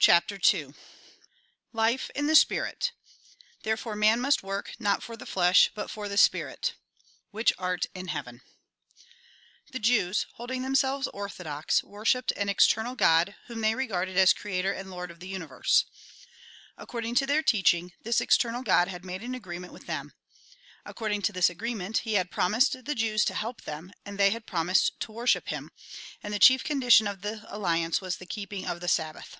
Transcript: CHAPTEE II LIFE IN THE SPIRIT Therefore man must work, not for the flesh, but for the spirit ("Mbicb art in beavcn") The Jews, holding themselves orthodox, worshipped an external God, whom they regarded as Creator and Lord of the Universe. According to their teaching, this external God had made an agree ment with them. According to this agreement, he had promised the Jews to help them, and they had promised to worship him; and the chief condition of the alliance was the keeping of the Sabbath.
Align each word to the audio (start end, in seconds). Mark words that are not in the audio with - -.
CHAPTEE 0.00 0.40
II 0.56 0.74
LIFE 1.74 2.08
IN 2.14 2.26
THE 2.26 2.34
SPIRIT 2.34 2.92
Therefore 3.64 3.94
man 3.94 4.18
must 4.18 4.42
work, 4.42 4.72
not 4.80 5.02
for 5.02 5.14
the 5.14 5.26
flesh, 5.26 5.70
but 5.74 5.90
for 5.90 6.08
the 6.08 6.16
spirit 6.16 6.74
("Mbicb 7.34 7.52
art 7.58 7.84
in 7.94 8.06
beavcn") 8.08 8.40
The 9.72 9.78
Jews, 9.78 10.26
holding 10.32 10.62
themselves 10.62 11.06
orthodox, 11.08 11.84
worshipped 11.84 12.32
an 12.32 12.48
external 12.48 12.94
God, 12.96 13.36
whom 13.46 13.60
they 13.60 13.74
regarded 13.74 14.16
as 14.16 14.32
Creator 14.32 14.72
and 14.72 14.90
Lord 14.90 15.10
of 15.12 15.20
the 15.20 15.28
Universe. 15.28 15.84
According 16.78 17.14
to 17.16 17.26
their 17.26 17.42
teaching, 17.42 17.92
this 18.02 18.22
external 18.22 18.62
God 18.62 18.88
had 18.88 19.04
made 19.04 19.22
an 19.22 19.34
agree 19.34 19.58
ment 19.60 19.72
with 19.72 19.86
them. 19.86 20.14
According 20.86 21.22
to 21.22 21.32
this 21.32 21.50
agreement, 21.50 21.98
he 21.98 22.14
had 22.14 22.30
promised 22.32 22.84
the 22.86 22.94
Jews 22.96 23.22
to 23.26 23.34
help 23.34 23.62
them, 23.62 23.92
and 24.06 24.18
they 24.18 24.30
had 24.30 24.46
promised 24.46 24.98
to 25.00 25.12
worship 25.12 25.48
him; 25.48 25.70
and 26.22 26.32
the 26.34 26.38
chief 26.40 26.64
condition 26.64 27.06
of 27.06 27.20
the 27.20 27.44
alliance 27.48 28.00
was 28.00 28.16
the 28.16 28.26
keeping 28.26 28.66
of 28.66 28.80
the 28.80 28.88
Sabbath. 28.88 29.36